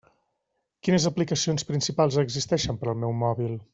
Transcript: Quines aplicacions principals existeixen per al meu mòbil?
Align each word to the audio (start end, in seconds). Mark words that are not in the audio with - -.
Quines 0.87 1.05
aplicacions 1.09 1.67
principals 1.69 2.19
existeixen 2.25 2.81
per 2.83 2.91
al 2.93 2.99
meu 3.05 3.15
mòbil? 3.25 3.55